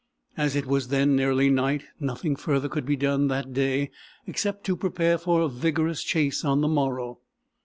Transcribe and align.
As 0.35 0.55
it 0.55 0.65
was 0.65 0.87
then 0.87 1.15
nearly 1.15 1.51
night, 1.51 1.83
nothing 1.99 2.35
further 2.35 2.67
could 2.67 2.87
be 2.87 2.95
done 2.95 3.27
that 3.27 3.53
day 3.53 3.91
except 4.25 4.63
to 4.63 4.75
prepare 4.75 5.19
for 5.19 5.41
a 5.41 5.47
vigorous 5.47 6.01
chase 6.01 6.43
on 6.43 6.61
the 6.61 6.67
morrow. 6.67 7.19